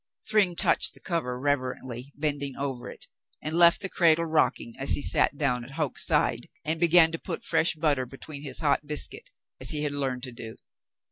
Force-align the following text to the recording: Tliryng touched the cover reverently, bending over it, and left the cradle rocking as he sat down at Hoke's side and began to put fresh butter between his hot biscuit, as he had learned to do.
Tliryng 0.31 0.55
touched 0.57 0.95
the 0.95 0.99
cover 0.99 1.39
reverently, 1.39 2.11
bending 2.15 2.55
over 2.55 2.89
it, 2.89 3.05
and 3.39 3.55
left 3.55 3.81
the 3.81 3.87
cradle 3.87 4.25
rocking 4.25 4.73
as 4.79 4.93
he 4.93 5.01
sat 5.03 5.37
down 5.37 5.63
at 5.63 5.73
Hoke's 5.73 6.07
side 6.07 6.49
and 6.65 6.79
began 6.79 7.11
to 7.11 7.19
put 7.19 7.43
fresh 7.43 7.75
butter 7.75 8.07
between 8.07 8.41
his 8.41 8.61
hot 8.61 8.87
biscuit, 8.87 9.29
as 9.59 9.69
he 9.69 9.83
had 9.83 9.91
learned 9.93 10.23
to 10.23 10.31
do. 10.31 10.57